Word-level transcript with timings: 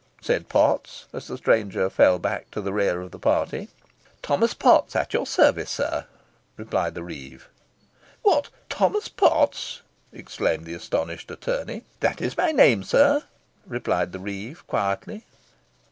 said 0.19 0.49
Potts, 0.49 1.05
as 1.13 1.27
the 1.27 1.37
stranger 1.37 1.87
fell 1.87 2.17
back 2.17 2.49
to 2.49 2.59
the 2.59 2.73
rear 2.73 3.01
of 3.03 3.11
the 3.11 3.19
party. 3.19 3.67
"Thomas 4.23 4.55
Potts, 4.55 4.95
at 4.95 5.13
your 5.13 5.27
service, 5.27 5.69
sir," 5.69 6.07
replied 6.57 6.95
the 6.95 7.03
reeve. 7.03 7.47
"What! 8.23 8.49
Thomas 8.67 9.07
Potts!" 9.07 9.83
exclaimed 10.11 10.65
the 10.65 10.73
astonished 10.73 11.29
attorney. 11.29 11.83
"That 11.99 12.19
is 12.19 12.35
my 12.35 12.51
name, 12.51 12.81
sir," 12.81 13.25
replied 13.67 14.11
the 14.11 14.17
reeve, 14.19 14.65
quietly. 14.65 15.23